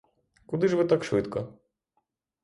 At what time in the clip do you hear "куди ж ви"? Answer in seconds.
0.45-0.85